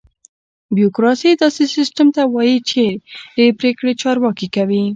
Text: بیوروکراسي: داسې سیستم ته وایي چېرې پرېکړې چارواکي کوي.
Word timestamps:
بیوروکراسي: 0.75 1.29
داسې 1.41 1.63
سیستم 1.75 2.07
ته 2.15 2.21
وایي 2.33 2.57
چېرې 2.69 3.45
پرېکړې 3.59 3.91
چارواکي 4.01 4.47
کوي. 4.55 4.83